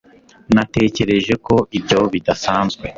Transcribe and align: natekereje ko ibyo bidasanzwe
natekereje 0.55 1.33
ko 1.45 1.55
ibyo 1.77 1.99
bidasanzwe 2.13 2.85